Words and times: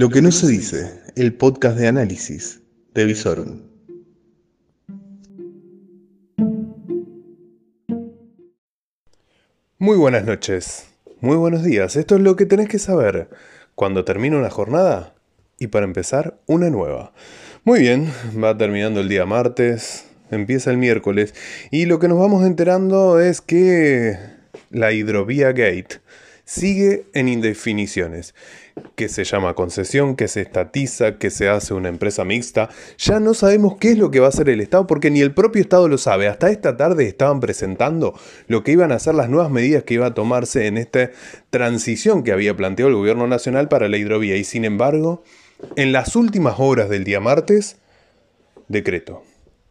Lo 0.00 0.08
que 0.08 0.22
no 0.22 0.32
se 0.32 0.46
dice, 0.46 0.98
el 1.14 1.34
podcast 1.34 1.76
de 1.76 1.86
análisis 1.86 2.62
de 2.94 3.04
Visorum. 3.04 3.60
Muy 9.76 9.98
buenas 9.98 10.24
noches, 10.24 10.86
muy 11.20 11.36
buenos 11.36 11.62
días. 11.62 11.96
Esto 11.96 12.14
es 12.14 12.22
lo 12.22 12.34
que 12.34 12.46
tenés 12.46 12.70
que 12.70 12.78
saber 12.78 13.28
cuando 13.74 14.06
termina 14.06 14.38
una 14.38 14.48
jornada 14.48 15.12
y 15.58 15.66
para 15.66 15.84
empezar 15.84 16.40
una 16.46 16.70
nueva. 16.70 17.12
Muy 17.64 17.80
bien, 17.80 18.10
va 18.42 18.56
terminando 18.56 19.00
el 19.00 19.10
día 19.10 19.26
martes, 19.26 20.06
empieza 20.30 20.70
el 20.70 20.78
miércoles 20.78 21.34
y 21.70 21.84
lo 21.84 21.98
que 21.98 22.08
nos 22.08 22.18
vamos 22.18 22.46
enterando 22.46 23.20
es 23.20 23.42
que 23.42 24.16
la 24.70 24.92
hidrovía 24.92 25.48
Gate 25.48 26.00
sigue 26.50 27.04
en 27.14 27.28
indefiniciones. 27.28 28.34
Que 28.96 29.08
se 29.08 29.24
llama 29.24 29.54
concesión, 29.54 30.16
que 30.16 30.26
se 30.26 30.40
estatiza, 30.40 31.18
que 31.18 31.30
se 31.30 31.48
hace 31.48 31.74
una 31.74 31.88
empresa 31.88 32.24
mixta. 32.24 32.70
Ya 32.98 33.20
no 33.20 33.34
sabemos 33.34 33.76
qué 33.78 33.92
es 33.92 33.98
lo 33.98 34.10
que 34.10 34.18
va 34.20 34.26
a 34.26 34.30
hacer 34.30 34.48
el 34.48 34.60
Estado 34.60 34.86
porque 34.86 35.10
ni 35.10 35.20
el 35.20 35.32
propio 35.32 35.62
Estado 35.62 35.86
lo 35.86 35.96
sabe. 35.96 36.26
Hasta 36.26 36.50
esta 36.50 36.76
tarde 36.76 37.06
estaban 37.06 37.38
presentando 37.38 38.18
lo 38.48 38.64
que 38.64 38.72
iban 38.72 38.90
a 38.90 38.98
ser 38.98 39.14
las 39.14 39.28
nuevas 39.28 39.50
medidas 39.50 39.84
que 39.84 39.94
iba 39.94 40.06
a 40.06 40.14
tomarse 40.14 40.66
en 40.66 40.76
esta 40.76 41.10
transición 41.50 42.24
que 42.24 42.32
había 42.32 42.56
planteado 42.56 42.88
el 42.88 42.96
gobierno 42.96 43.28
nacional 43.28 43.68
para 43.68 43.88
la 43.88 43.98
hidrovía. 43.98 44.36
Y 44.36 44.44
sin 44.44 44.64
embargo, 44.64 45.22
en 45.76 45.92
las 45.92 46.16
últimas 46.16 46.56
horas 46.58 46.88
del 46.88 47.04
día 47.04 47.20
martes, 47.20 47.76
decreto. 48.66 49.22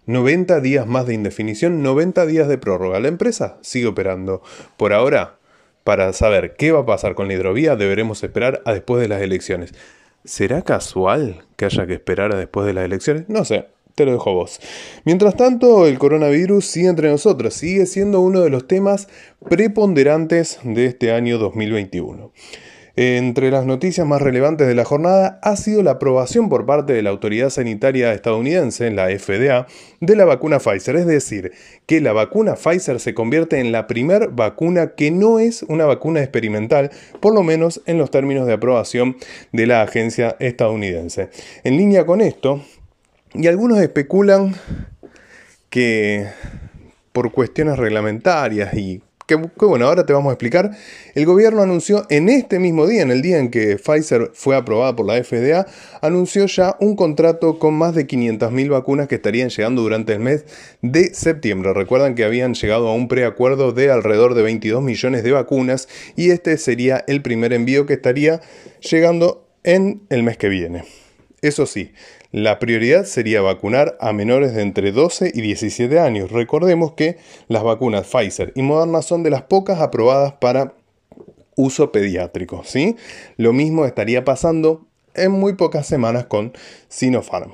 90 0.05 0.61
días 0.61 0.87
más 0.87 1.05
de 1.05 1.13
indefinición, 1.13 1.83
90 1.83 2.25
días 2.25 2.47
de 2.47 2.57
prórroga. 2.57 2.99
La 2.99 3.09
empresa 3.09 3.57
sigue 3.61 3.87
operando. 3.87 4.41
Por 4.77 4.93
ahora, 4.93 5.38
para 5.83 6.13
saber 6.13 6.55
qué 6.57 6.71
va 6.71 6.81
a 6.81 6.85
pasar 6.85 7.15
con 7.15 7.27
la 7.27 7.33
hidrovía 7.33 7.75
deberemos 7.75 8.23
esperar 8.23 8.61
a 8.65 8.73
después 8.73 9.01
de 9.01 9.07
las 9.07 9.21
elecciones. 9.21 9.73
¿Será 10.23 10.61
casual 10.61 11.45
que 11.55 11.65
haya 11.65 11.87
que 11.87 11.93
esperar 11.93 12.33
a 12.33 12.37
después 12.37 12.67
de 12.67 12.73
las 12.73 12.85
elecciones? 12.85 13.29
No 13.29 13.45
sé, 13.45 13.67
te 13.95 14.05
lo 14.05 14.11
dejo 14.11 14.33
vos. 14.33 14.59
Mientras 15.05 15.35
tanto, 15.35 15.87
el 15.87 15.97
coronavirus 15.97 16.65
sigue 16.65 16.87
entre 16.87 17.09
nosotros, 17.09 17.53
sigue 17.53 17.85
siendo 17.85 18.21
uno 18.21 18.41
de 18.41 18.49
los 18.49 18.67
temas 18.67 19.07
preponderantes 19.49 20.59
de 20.63 20.85
este 20.85 21.11
año 21.11 21.37
2021. 21.37 22.31
Entre 23.01 23.49
las 23.49 23.65
noticias 23.65 24.05
más 24.05 24.21
relevantes 24.21 24.67
de 24.67 24.75
la 24.75 24.83
jornada 24.83 25.39
ha 25.41 25.55
sido 25.55 25.81
la 25.83 25.91
aprobación 25.91 26.49
por 26.49 26.65
parte 26.65 26.91
de 26.91 27.01
la 27.01 27.11
Autoridad 27.11 27.49
Sanitaria 27.49 28.11
estadounidense, 28.11 28.91
la 28.91 29.07
FDA, 29.07 29.67
de 30.01 30.17
la 30.17 30.25
vacuna 30.25 30.59
Pfizer. 30.59 30.97
Es 30.97 31.05
decir, 31.05 31.53
que 31.85 32.01
la 32.01 32.11
vacuna 32.11 32.55
Pfizer 32.55 32.99
se 32.99 33.13
convierte 33.13 33.61
en 33.61 33.71
la 33.71 33.87
primera 33.87 34.27
vacuna 34.27 34.95
que 34.95 35.11
no 35.11 35.39
es 35.39 35.63
una 35.63 35.85
vacuna 35.85 36.19
experimental, 36.19 36.91
por 37.21 37.33
lo 37.33 37.41
menos 37.41 37.81
en 37.85 37.97
los 37.97 38.11
términos 38.11 38.45
de 38.47 38.51
aprobación 38.51 39.15
de 39.53 39.65
la 39.65 39.81
agencia 39.81 40.35
estadounidense. 40.41 41.29
En 41.63 41.77
línea 41.77 42.05
con 42.05 42.19
esto, 42.19 42.65
y 43.33 43.47
algunos 43.47 43.79
especulan 43.79 44.55
que 45.69 46.27
por 47.13 47.31
cuestiones 47.31 47.77
reglamentarias 47.77 48.73
y 48.73 49.01
que, 49.29 49.65
bueno, 49.65 49.85
ahora 49.85 50.05
te 50.05 50.13
vamos 50.13 50.31
a 50.31 50.33
explicar. 50.33 50.71
El 51.13 51.25
gobierno 51.25 51.61
anunció 51.61 52.05
en 52.09 52.29
este 52.29 52.57
mismo 52.57 52.87
día, 52.87 53.03
en 53.03 53.11
el 53.11 53.21
día 53.21 53.37
en 53.37 53.51
que 53.51 53.77
Pfizer 53.77 54.31
fue 54.33 54.55
aprobada 54.55 54.95
por 54.95 55.05
la 55.05 55.23
FDA, 55.23 55.67
anunció 56.01 56.47
ya 56.47 56.75
un 56.79 56.95
contrato 56.95 57.59
con 57.59 57.75
más 57.75 57.93
de 57.93 58.07
500.000 58.07 58.69
vacunas 58.69 59.07
que 59.07 59.15
estarían 59.15 59.49
llegando 59.49 59.83
durante 59.83 60.13
el 60.13 60.19
mes 60.19 60.45
de 60.81 61.13
septiembre. 61.13 61.73
Recuerdan 61.73 62.15
que 62.15 62.23
habían 62.23 62.55
llegado 62.55 62.87
a 62.87 62.93
un 62.93 63.07
preacuerdo 63.07 63.71
de 63.71 63.91
alrededor 63.91 64.33
de 64.33 64.41
22 64.41 64.81
millones 64.81 65.23
de 65.23 65.31
vacunas 65.31 65.87
y 66.15 66.31
este 66.31 66.57
sería 66.57 67.03
el 67.07 67.21
primer 67.21 67.53
envío 67.53 67.85
que 67.85 67.93
estaría 67.93 68.41
llegando 68.81 69.47
en 69.63 70.01
el 70.09 70.23
mes 70.23 70.37
que 70.37 70.49
viene. 70.49 70.83
Eso 71.41 71.65
sí, 71.65 71.93
la 72.31 72.59
prioridad 72.59 73.05
sería 73.05 73.41
vacunar 73.41 73.97
a 74.01 74.11
menores 74.11 74.53
de 74.53 74.61
entre 74.61 74.91
12 74.91 75.31
y 75.33 75.41
17 75.41 75.99
años. 75.99 76.31
Recordemos 76.31 76.93
que 76.93 77.17
las 77.47 77.63
vacunas 77.63 78.07
Pfizer 78.07 78.51
y 78.55 78.61
Moderna 78.61 79.01
son 79.01 79.23
de 79.23 79.29
las 79.29 79.43
pocas 79.43 79.79
aprobadas 79.79 80.33
para 80.33 80.73
uso 81.55 81.91
pediátrico, 81.91 82.63
¿sí? 82.65 82.95
Lo 83.37 83.53
mismo 83.53 83.85
estaría 83.85 84.23
pasando 84.23 84.88
en 85.15 85.31
muy 85.31 85.53
pocas 85.53 85.87
semanas 85.87 86.25
con 86.25 86.53
Sinopharm. 86.87 87.51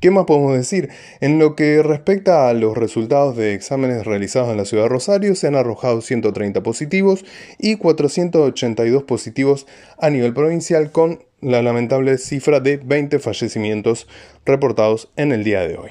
¿Qué 0.00 0.10
más 0.10 0.24
podemos 0.24 0.54
decir? 0.54 0.90
En 1.20 1.38
lo 1.38 1.54
que 1.56 1.82
respecta 1.82 2.48
a 2.48 2.54
los 2.54 2.76
resultados 2.76 3.36
de 3.36 3.54
exámenes 3.54 4.04
realizados 4.04 4.50
en 4.50 4.56
la 4.56 4.64
ciudad 4.64 4.84
de 4.84 4.88
Rosario, 4.90 5.34
se 5.34 5.46
han 5.46 5.54
arrojado 5.54 6.00
130 6.00 6.62
positivos 6.62 7.24
y 7.58 7.76
482 7.76 9.02
positivos 9.04 9.66
a 9.98 10.10
nivel 10.10 10.34
provincial 10.34 10.90
con 10.90 11.20
la 11.40 11.62
lamentable 11.62 12.16
cifra 12.18 12.60
de 12.60 12.78
20 12.78 13.18
fallecimientos 13.18 14.08
reportados 14.44 15.10
en 15.16 15.32
el 15.32 15.44
día 15.44 15.60
de 15.66 15.76
hoy. 15.76 15.90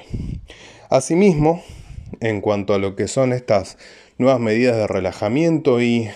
Asimismo, 0.90 1.62
en 2.20 2.40
cuanto 2.40 2.74
a 2.74 2.78
lo 2.78 2.96
que 2.96 3.08
son 3.08 3.32
estas 3.32 3.78
nuevas 4.18 4.40
medidas 4.40 4.76
de 4.76 4.86
relajamiento 4.86 5.80
y 5.80 6.10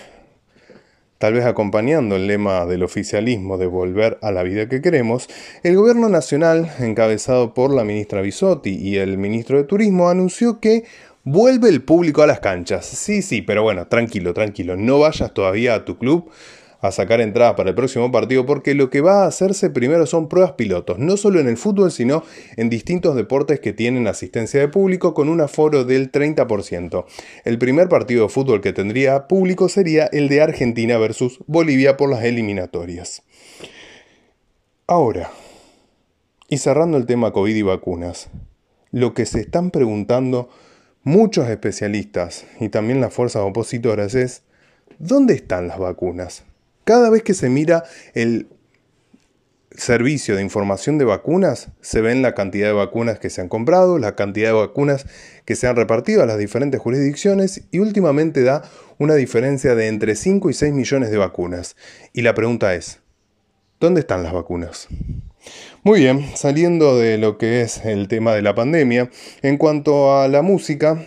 tal 1.19 1.33
vez 1.33 1.45
acompañando 1.45 2.15
el 2.15 2.27
lema 2.27 2.65
del 2.65 2.81
oficialismo 2.81 3.57
de 3.57 3.67
volver 3.67 4.17
a 4.21 4.31
la 4.31 4.41
vida 4.41 4.67
que 4.67 4.81
queremos, 4.81 5.29
el 5.63 5.75
gobierno 5.75 6.09
nacional, 6.09 6.71
encabezado 6.79 7.53
por 7.53 7.71
la 7.73 7.83
ministra 7.83 8.21
Bisotti 8.21 8.71
y 8.71 8.97
el 8.97 9.17
ministro 9.17 9.57
de 9.57 9.65
Turismo, 9.65 10.09
anunció 10.09 10.59
que 10.61 10.85
vuelve 11.25 11.69
el 11.69 11.83
público 11.83 12.23
a 12.23 12.27
las 12.27 12.39
canchas. 12.39 12.85
Sí, 12.85 13.21
sí, 13.21 13.41
pero 13.41 13.63
bueno, 13.63 13.87
tranquilo, 13.87 14.33
tranquilo, 14.33 14.77
no 14.77 14.99
vayas 14.99 15.33
todavía 15.33 15.75
a 15.75 15.85
tu 15.85 15.97
club 15.97 16.31
a 16.81 16.91
sacar 16.91 17.19
entradas 17.21 17.55
para 17.55 17.69
el 17.69 17.75
próximo 17.75 18.11
partido 18.11 18.45
porque 18.45 18.73
lo 18.73 18.89
que 18.89 19.01
va 19.01 19.23
a 19.23 19.27
hacerse 19.27 19.69
primero 19.69 20.05
son 20.05 20.29
pruebas 20.29 20.53
pilotos, 20.53 20.97
no 20.97 21.17
solo 21.17 21.39
en 21.39 21.47
el 21.47 21.57
fútbol, 21.57 21.91
sino 21.91 22.23
en 22.55 22.69
distintos 22.69 23.15
deportes 23.15 23.59
que 23.59 23.73
tienen 23.73 24.07
asistencia 24.07 24.59
de 24.59 24.69
público 24.69 25.13
con 25.13 25.29
un 25.29 25.41
aforo 25.41 25.83
del 25.83 26.11
30%. 26.11 27.05
El 27.43 27.57
primer 27.57 27.89
partido 27.89 28.23
de 28.23 28.29
fútbol 28.29 28.61
que 28.61 28.73
tendría 28.73 29.27
público 29.27 29.67
sería 29.67 30.05
el 30.05 30.29
de 30.29 30.41
Argentina 30.41 30.97
versus 30.97 31.39
Bolivia 31.47 31.97
por 31.97 32.09
las 32.09 32.23
eliminatorias. 32.23 33.23
Ahora, 34.87 35.29
y 36.47 36.57
cerrando 36.57 36.97
el 36.97 37.05
tema 37.05 37.31
COVID 37.31 37.55
y 37.55 37.61
vacunas, 37.61 38.29
lo 38.91 39.13
que 39.13 39.25
se 39.25 39.41
están 39.41 39.69
preguntando 39.69 40.49
muchos 41.03 41.47
especialistas 41.47 42.45
y 42.59 42.69
también 42.69 43.01
las 43.01 43.13
fuerzas 43.13 43.43
opositoras 43.43 44.15
es, 44.15 44.43
¿dónde 44.97 45.35
están 45.35 45.67
las 45.67 45.77
vacunas? 45.77 46.43
Cada 46.83 47.09
vez 47.09 47.23
que 47.23 47.33
se 47.33 47.49
mira 47.49 47.83
el 48.13 48.47
servicio 49.79 50.35
de 50.35 50.41
información 50.41 50.97
de 50.97 51.05
vacunas, 51.05 51.69
se 51.81 52.01
ven 52.01 52.21
la 52.21 52.35
cantidad 52.35 52.67
de 52.67 52.73
vacunas 52.73 53.19
que 53.19 53.29
se 53.29 53.41
han 53.41 53.49
comprado, 53.49 53.97
la 53.97 54.15
cantidad 54.15 54.49
de 54.49 54.53
vacunas 54.53 55.05
que 55.45 55.55
se 55.55 55.67
han 55.67 55.75
repartido 55.75 56.21
a 56.21 56.25
las 56.25 56.37
diferentes 56.37 56.79
jurisdicciones 56.79 57.63
y 57.71 57.79
últimamente 57.79 58.43
da 58.43 58.63
una 58.97 59.15
diferencia 59.15 59.75
de 59.75 59.87
entre 59.87 60.15
5 60.15 60.49
y 60.49 60.53
6 60.53 60.73
millones 60.73 61.11
de 61.11 61.17
vacunas. 61.17 61.75
Y 62.13 62.21
la 62.23 62.33
pregunta 62.33 62.75
es, 62.75 62.99
¿dónde 63.79 64.01
están 64.01 64.23
las 64.23 64.33
vacunas? 64.33 64.87
Muy 65.83 66.01
bien, 66.01 66.25
saliendo 66.35 66.97
de 66.97 67.17
lo 67.17 67.37
que 67.37 67.61
es 67.61 67.85
el 67.85 68.07
tema 68.07 68.33
de 68.33 68.41
la 68.41 68.55
pandemia, 68.55 69.09
en 69.41 69.57
cuanto 69.57 70.19
a 70.19 70.27
la 70.27 70.41
música, 70.41 71.05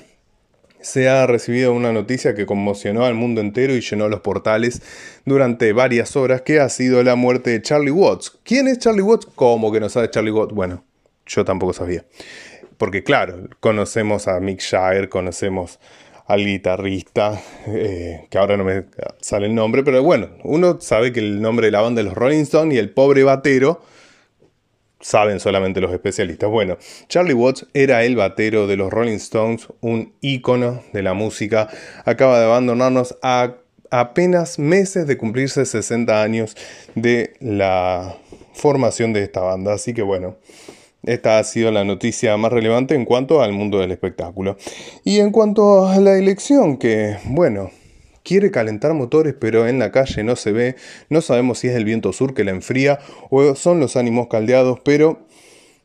se 0.82 1.08
ha 1.08 1.26
recibido 1.26 1.72
una 1.72 1.92
noticia 1.92 2.34
que 2.34 2.46
conmocionó 2.46 3.04
al 3.04 3.14
mundo 3.14 3.40
entero 3.40 3.74
y 3.74 3.80
llenó 3.80 4.08
los 4.08 4.20
portales 4.20 4.82
durante 5.24 5.72
varias 5.72 6.16
horas, 6.16 6.42
que 6.42 6.60
ha 6.60 6.68
sido 6.68 7.02
la 7.02 7.14
muerte 7.14 7.50
de 7.50 7.62
Charlie 7.62 7.90
Watts. 7.90 8.38
¿Quién 8.42 8.68
es 8.68 8.78
Charlie 8.78 9.02
Watts? 9.02 9.26
¿Cómo 9.34 9.72
que 9.72 9.80
no 9.80 9.88
sabe 9.88 10.10
Charlie 10.10 10.32
Watts? 10.32 10.54
Bueno, 10.54 10.84
yo 11.26 11.44
tampoco 11.44 11.72
sabía. 11.72 12.04
Porque 12.76 13.04
claro, 13.04 13.48
conocemos 13.60 14.28
a 14.28 14.40
Mick 14.40 14.60
Jagger, 14.60 15.08
conocemos 15.08 15.78
al 16.26 16.44
guitarrista, 16.44 17.40
eh, 17.66 18.26
que 18.30 18.38
ahora 18.38 18.56
no 18.56 18.64
me 18.64 18.84
sale 19.20 19.46
el 19.46 19.54
nombre, 19.54 19.82
pero 19.82 20.02
bueno, 20.02 20.30
uno 20.44 20.80
sabe 20.80 21.12
que 21.12 21.20
el 21.20 21.40
nombre 21.40 21.66
de 21.66 21.72
la 21.72 21.80
banda 21.80 22.02
de 22.02 22.08
los 22.08 22.16
Rolling 22.16 22.42
Stones 22.42 22.74
y 22.74 22.78
el 22.78 22.90
pobre 22.90 23.22
batero 23.22 23.82
saben 25.02 25.40
solamente 25.40 25.80
los 25.82 25.92
especialistas. 25.92 26.48
Bueno, 26.48 26.78
Charlie 27.08 27.34
Watts 27.34 27.66
era 27.74 28.04
el 28.04 28.16
batero 28.16 28.66
de 28.66 28.76
los 28.76 28.90
Rolling 28.90 29.16
Stones, 29.16 29.68
un 29.82 30.14
ícono 30.22 30.82
de 30.94 31.02
la 31.02 31.12
música. 31.12 31.68
Acaba 32.06 32.38
de 32.38 32.46
abandonarnos 32.46 33.18
a 33.20 33.56
apenas 33.90 34.58
meses 34.58 35.06
de 35.06 35.18
cumplirse 35.18 35.66
60 35.66 36.22
años 36.22 36.56
de 36.94 37.34
la 37.40 38.16
formación 38.54 39.12
de 39.12 39.24
esta 39.24 39.40
banda. 39.40 39.74
Así 39.74 39.92
que 39.92 40.02
bueno, 40.02 40.36
esta 41.02 41.38
ha 41.38 41.44
sido 41.44 41.70
la 41.72 41.84
noticia 41.84 42.36
más 42.36 42.52
relevante 42.52 42.94
en 42.94 43.04
cuanto 43.04 43.42
al 43.42 43.52
mundo 43.52 43.80
del 43.80 43.90
espectáculo. 43.90 44.56
Y 45.04 45.18
en 45.18 45.30
cuanto 45.30 45.86
a 45.86 45.98
la 45.98 46.16
elección, 46.16 46.78
que 46.78 47.16
bueno, 47.24 47.70
quiere 48.22 48.50
calentar 48.50 48.94
motores, 48.94 49.34
pero 49.38 49.66
en 49.66 49.78
la 49.78 49.92
calle 49.92 50.22
no 50.24 50.36
se 50.36 50.52
ve. 50.52 50.76
No 51.08 51.20
sabemos 51.20 51.58
si 51.58 51.68
es 51.68 51.74
el 51.74 51.84
viento 51.84 52.12
sur 52.12 52.34
que 52.34 52.44
la 52.44 52.50
enfría 52.50 52.98
o 53.30 53.54
son 53.54 53.80
los 53.80 53.96
ánimos 53.96 54.28
caldeados, 54.28 54.80
pero 54.84 55.26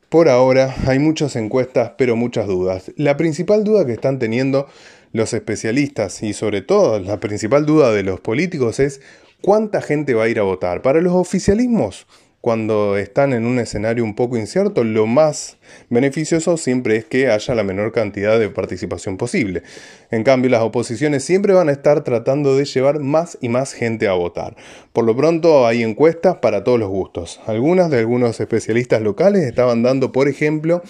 por 0.10 0.30
ahora 0.30 0.74
hay 0.86 1.00
muchas 1.00 1.36
encuestas, 1.36 1.92
pero 1.98 2.16
muchas 2.16 2.48
dudas. 2.48 2.92
La 2.96 3.18
principal 3.18 3.64
duda 3.64 3.86
que 3.86 3.94
están 3.94 4.20
teniendo 4.20 4.68
los 5.12 5.34
especialistas 5.34 6.24
y 6.24 6.34
sobre 6.34 6.62
todo 6.62 7.00
la 7.00 7.20
principal 7.20 7.66
duda 7.66 7.92
de 7.92 8.04
los 8.04 8.20
políticos 8.20 8.80
es 8.80 9.02
cuánta 9.42 9.82
gente 9.82 10.14
va 10.14 10.24
a 10.24 10.30
ir 10.30 10.40
a 10.40 10.44
votar. 10.44 10.82
Para 10.82 11.02
los 11.02 11.14
oficialismos, 11.14 12.08
cuando 12.48 12.96
están 12.96 13.34
en 13.34 13.46
un 13.46 13.60
escenario 13.60 14.06
un 14.06 14.16
poco 14.16 14.38
incierto, 14.38 14.86
lo 14.86 15.06
más 15.06 15.58
beneficioso 15.90 16.56
siempre 16.56 16.96
es 16.96 17.04
que 17.04 17.30
haya 17.30 17.56
la 17.56 17.66
menor 17.66 17.92
cantidad 17.92 18.40
de 18.40 18.48
participación 18.48 19.18
posible. 19.18 19.64
En 20.12 20.24
cambio, 20.24 20.50
las 20.50 20.62
oposiciones 20.62 21.26
siempre 21.26 21.52
van 21.52 21.68
a 21.68 21.74
estar 21.74 22.06
tratando 22.06 22.56
de 22.56 22.64
llevar 22.64 23.02
más 23.02 23.38
y 23.42 23.50
más 23.50 23.74
gente 23.74 24.08
a 24.08 24.14
votar. 24.14 24.56
Por 24.94 25.04
lo 25.04 25.14
pronto 25.14 25.68
hay 25.68 25.84
encuestas 25.84 26.38
para 26.38 26.64
todos 26.64 26.80
los 26.80 26.88
gustos. 26.88 27.42
Algunas 27.48 27.90
de 27.90 28.00
algunos 28.00 28.40
especialistas 28.40 29.02
locales 29.02 29.44
estaban 29.44 29.84
dando, 29.84 30.14
por 30.14 30.30
ejemplo, 30.30 30.82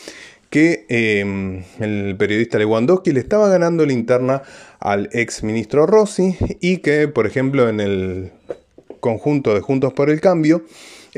que 0.51 0.85
em, 0.89 1.63
el 1.79 2.15
periodista 2.19 2.59
Lewandowski 2.59 3.13
le 3.13 3.19
estaba 3.19 3.49
ganando 3.49 3.83
linterna 3.83 4.43
al 4.79 5.09
ex 5.11 5.41
ministro 5.41 5.87
Rossi 5.87 6.37
y 6.61 6.77
que, 6.77 7.07
por 7.07 7.25
ejemplo, 7.25 7.67
en 7.67 7.79
el 7.79 8.31
conjunto 8.99 9.55
de 9.55 9.61
Juntos 9.61 9.93
por 9.93 10.11
el 10.11 10.21
Cambio, 10.21 10.63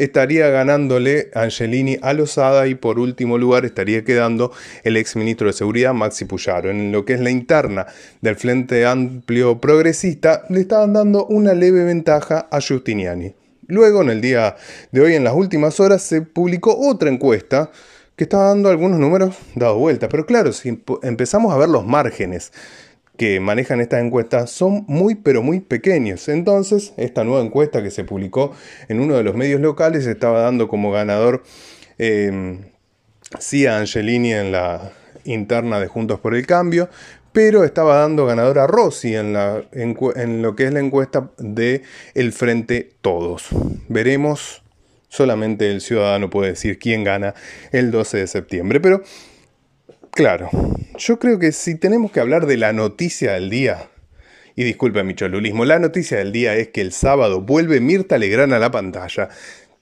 estaría 0.03 0.47
ganándole 0.49 1.29
Angelini 1.33 1.97
a 2.01 2.13
Lozada 2.13 2.67
y 2.67 2.75
por 2.75 2.99
último 2.99 3.37
lugar 3.37 3.65
estaría 3.65 4.03
quedando 4.03 4.51
el 4.83 4.97
ex 4.97 5.15
ministro 5.15 5.47
de 5.47 5.53
Seguridad 5.53 5.93
Maxi 5.93 6.25
Puyaro. 6.25 6.69
En 6.69 6.91
lo 6.91 7.05
que 7.05 7.13
es 7.13 7.19
la 7.19 7.29
interna 7.29 7.85
del 8.21 8.35
Frente 8.35 8.85
Amplio 8.85 9.59
Progresista 9.59 10.43
le 10.49 10.61
estaban 10.61 10.93
dando 10.93 11.25
una 11.27 11.53
leve 11.53 11.83
ventaja 11.83 12.47
a 12.51 12.59
Giustiniani. 12.59 13.33
Luego, 13.67 14.01
en 14.01 14.09
el 14.09 14.21
día 14.21 14.55
de 14.91 15.01
hoy, 15.01 15.13
en 15.13 15.23
las 15.23 15.35
últimas 15.35 15.79
horas, 15.79 16.01
se 16.01 16.23
publicó 16.23 16.75
otra 16.75 17.09
encuesta 17.09 17.69
que 18.15 18.23
estaba 18.23 18.45
dando 18.45 18.69
algunos 18.69 18.99
números 18.99 19.35
dados 19.55 19.77
vuelta. 19.77 20.09
Pero 20.09 20.25
claro, 20.25 20.51
si 20.51 20.81
empezamos 21.03 21.53
a 21.53 21.57
ver 21.57 21.69
los 21.69 21.85
márgenes 21.85 22.51
que 23.19 23.41
manejan 23.41 23.81
estas 23.81 24.01
encuestas 24.01 24.49
son 24.49 24.85
muy 24.87 25.13
pero 25.13 25.43
muy 25.43 25.59
pequeños. 25.59 26.29
Entonces, 26.29 26.93
esta 26.95 27.25
nueva 27.25 27.43
encuesta 27.43 27.83
que 27.83 27.91
se 27.91 28.05
publicó 28.05 28.53
en 28.87 29.01
uno 29.01 29.17
de 29.17 29.23
los 29.23 29.35
medios 29.35 29.59
locales 29.59 30.07
estaba 30.07 30.39
dando 30.39 30.69
como 30.69 30.89
ganador 30.89 31.43
eh, 31.97 32.57
sí 33.37 33.65
a 33.65 33.77
Angelini 33.77 34.33
en 34.33 34.53
la 34.53 34.93
interna 35.25 35.81
de 35.81 35.87
Juntos 35.87 36.21
por 36.21 36.33
el 36.33 36.47
Cambio, 36.47 36.87
pero 37.33 37.65
estaba 37.65 37.97
dando 37.97 38.25
ganador 38.25 38.57
a 38.57 38.67
Rossi 38.67 39.13
en, 39.15 39.35
en, 39.73 40.41
lo 40.41 40.55
que 40.55 40.63
es 40.63 40.73
la 40.73 40.79
encuesta 40.79 41.29
de 41.37 41.83
El 42.15 42.31
Frente 42.31 42.93
Todos. 43.01 43.49
Veremos, 43.89 44.63
solamente 45.09 45.69
el 45.69 45.81
ciudadano 45.81 46.29
puede 46.29 46.51
decir 46.51 46.79
quién 46.79 47.03
gana 47.03 47.35
el 47.73 47.91
12 47.91 48.19
de 48.19 48.27
septiembre, 48.27 48.79
pero 48.79 49.03
Claro, 50.11 50.49
yo 50.97 51.19
creo 51.19 51.39
que 51.39 51.51
si 51.51 51.75
tenemos 51.75 52.11
que 52.11 52.19
hablar 52.19 52.45
de 52.45 52.57
la 52.57 52.73
noticia 52.73 53.33
del 53.33 53.49
día, 53.49 53.89
y 54.55 54.63
disculpe 54.63 55.03
mi 55.03 55.15
cholulismo, 55.15 55.63
la 55.63 55.79
noticia 55.79 56.17
del 56.17 56.33
día 56.33 56.55
es 56.55 56.67
que 56.67 56.81
el 56.81 56.91
sábado 56.91 57.39
vuelve 57.41 57.79
Mirta 57.79 58.17
Legrand 58.17 58.53
a 58.53 58.59
la 58.59 58.71
pantalla. 58.71 59.29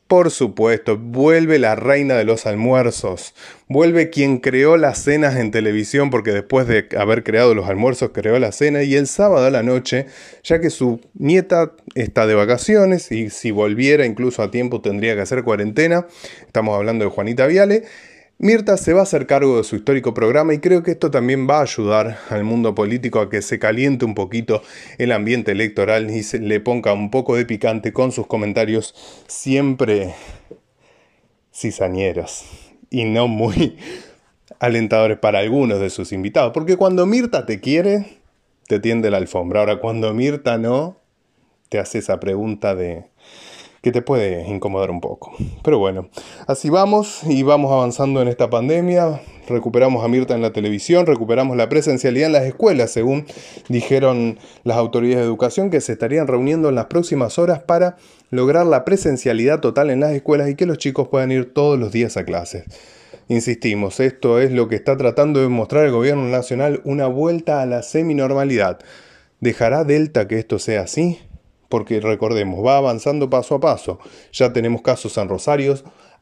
Por 0.08 0.30
supuesto, 0.30 0.98
vuelve 0.98 1.58
la 1.60 1.76
reina 1.76 2.16
de 2.16 2.24
los 2.24 2.46
almuerzos, 2.46 3.34
vuelve 3.68 4.10
quien 4.10 4.38
creó 4.38 4.78
las 4.78 5.00
cenas 5.00 5.36
en 5.36 5.52
televisión, 5.52 6.12
porque 6.12 6.32
después 6.32 6.68
de 6.68 6.88
haber 6.98 7.24
creado 7.24 7.56
los 7.56 7.68
almuerzos 7.68 8.12
creó 8.14 8.38
la 8.38 8.52
cena, 8.52 8.84
y 8.84 8.96
el 8.96 9.08
sábado 9.08 9.48
a 9.48 9.50
la 9.50 9.64
noche, 9.64 10.06
ya 10.44 10.62
que 10.62 10.70
su 10.70 11.02
nieta 11.16 11.74
está 11.96 12.28
de 12.28 12.36
vacaciones 12.36 13.12
y 13.12 13.32
si 13.32 13.52
volviera 13.52 14.06
incluso 14.06 14.44
a 14.44 14.52
tiempo 14.52 14.82
tendría 14.82 15.16
que 15.16 15.22
hacer 15.22 15.44
cuarentena, 15.44 16.06
estamos 16.46 16.76
hablando 16.76 17.04
de 17.04 17.12
Juanita 17.12 17.48
Viale, 17.48 17.84
Mirta 18.40 18.78
se 18.78 18.94
va 18.94 19.00
a 19.00 19.04
hacer 19.04 19.26
cargo 19.26 19.58
de 19.58 19.64
su 19.64 19.76
histórico 19.76 20.14
programa 20.14 20.54
y 20.54 20.60
creo 20.60 20.84
que 20.84 20.92
esto 20.92 21.10
también 21.10 21.50
va 21.50 21.58
a 21.58 21.64
ayudar 21.64 22.20
al 22.30 22.44
mundo 22.44 22.76
político 22.76 23.20
a 23.20 23.32
que 23.32 23.42
se 23.42 23.58
caliente 23.58 24.06
un 24.06 24.14
poquito 24.14 24.62
el 25.00 25.12
ambiente 25.12 25.54
electoral 25.54 26.12
y 26.12 26.22
se 26.22 26.38
le 26.38 26.60
ponga 26.60 26.94
un 26.94 27.10
poco 27.10 27.36
de 27.36 27.46
picante 27.46 27.94
con 27.94 28.12
sus 28.12 28.28
comentarios 28.28 28.94
siempre 29.26 30.14
cizañeros 31.52 32.46
y 32.92 33.06
no 33.06 33.28
muy 33.28 33.76
alentadores 34.60 35.18
para 35.18 35.40
algunos 35.40 35.80
de 35.80 35.90
sus 35.90 36.12
invitados. 36.12 36.52
Porque 36.54 36.78
cuando 36.78 37.08
Mirta 37.08 37.48
te 37.48 37.60
quiere, 37.60 38.20
te 38.68 38.80
tiende 38.80 39.10
la 39.10 39.18
alfombra. 39.18 39.62
Ahora, 39.62 39.80
cuando 39.80 40.14
Mirta 40.14 40.60
no, 40.60 41.00
te 41.70 41.80
hace 41.80 41.98
esa 41.98 42.20
pregunta 42.20 42.76
de 42.76 43.06
que 43.82 43.92
te 43.92 44.02
puede 44.02 44.48
incomodar 44.48 44.92
un 44.92 45.02
poco. 45.02 45.32
Pero 45.64 45.80
bueno, 45.80 46.10
así 46.48 46.70
vamos 46.70 47.22
y 47.24 47.44
vamos 47.44 47.72
avanzando 47.72 48.22
en 48.22 48.28
esta 48.28 48.50
pandemia. 48.50 49.22
Recuperamos 49.48 50.04
a 50.04 50.08
Mirta 50.08 50.36
en 50.36 50.42
la 50.42 50.52
televisión, 50.52 51.06
recuperamos 51.06 51.56
la 51.56 51.70
presencialidad 51.70 52.28
en 52.28 52.34
las 52.34 52.44
escuelas, 52.44 52.92
según 52.92 53.26
dijeron 53.70 54.40
las 54.64 54.78
autoridades 54.78 55.22
de 55.22 55.26
educación, 55.26 55.70
que 55.70 55.80
se 55.80 55.94
estarían 55.94 56.28
reuniendo 56.28 56.70
en 56.70 56.76
las 56.76 56.88
próximas 56.88 57.40
horas 57.40 57.60
para 57.60 57.98
lograr 58.30 58.66
la 58.66 58.84
presencialidad 58.84 59.62
total 59.62 59.90
en 59.90 60.02
las 60.02 60.12
escuelas 60.12 60.50
y 60.50 60.56
que 60.56 60.66
los 60.66 60.78
chicos 60.78 61.08
puedan 61.08 61.32
ir 61.32 61.54
todos 61.54 61.80
los 61.80 61.92
días 61.92 62.18
a 62.18 62.26
clases. 62.26 62.66
Insistimos, 63.30 64.00
esto 64.00 64.40
es 64.40 64.52
lo 64.52 64.70
que 64.70 64.76
está 64.76 64.96
tratando 64.96 65.42
de 65.42 65.50
mostrar 65.50 65.86
el 65.86 65.92
gobierno 65.92 66.24
nacional, 66.24 66.82
una 66.86 67.08
vuelta 67.08 67.62
a 67.62 67.66
la 67.66 67.84
seminormalidad. 67.84 68.80
¿Dejará 69.40 69.84
Delta 69.84 70.28
que 70.28 70.40
esto 70.40 70.60
sea 70.60 70.82
así? 70.82 71.20
Porque 71.70 72.00
recordemos, 72.00 72.66
va 72.66 72.78
avanzando 72.78 73.30
paso 73.30 73.56
a 73.56 73.60
paso. 73.60 74.00
Ya 74.32 74.54
tenemos 74.54 74.82
casos 74.82 75.18
en 75.18 75.30
Rosario, 75.30 75.76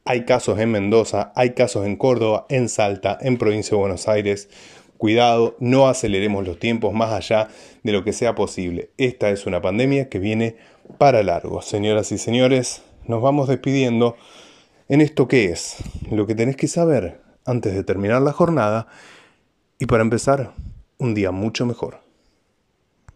hay 0.04 0.24
casos 0.24 0.58
en 0.58 0.70
Mendoza, 0.70 1.32
hay 1.34 1.50
casos 1.50 1.86
en 1.86 1.96
Córdoba, 1.96 2.46
en 2.48 2.68
Salta, 2.68 3.18
en 3.20 3.38
Provincia 3.38 3.70
de 3.70 3.80
Buenos 3.80 4.08
Aires. 4.08 4.48
Cuidado, 4.98 5.56
no 5.58 5.88
aceleremos 5.88 6.46
los 6.46 6.58
tiempos 6.58 6.94
más 6.94 7.12
allá 7.12 7.48
de 7.82 7.92
lo 7.92 8.04
que 8.04 8.12
sea 8.12 8.34
posible. 8.34 8.90
Esta 8.96 9.30
es 9.30 9.46
una 9.46 9.60
pandemia 9.60 10.08
que 10.08 10.18
viene 10.18 10.56
para 10.98 11.22
largo. 11.22 11.60
Señoras 11.60 12.12
y 12.12 12.18
señores, 12.18 12.82
nos 13.06 13.20
vamos 13.20 13.48
despidiendo 13.48 14.16
en 14.88 15.00
esto 15.00 15.28
que 15.28 15.46
es 15.46 15.76
lo 16.10 16.26
que 16.26 16.34
tenés 16.34 16.56
que 16.56 16.68
saber 16.68 17.20
antes 17.44 17.74
de 17.74 17.84
terminar 17.84 18.22
la 18.22 18.32
jornada 18.32 18.86
y 19.78 19.86
para 19.86 20.02
empezar 20.02 20.52
un 20.98 21.14
día 21.14 21.30
mucho 21.30 21.66
mejor. 21.66 22.05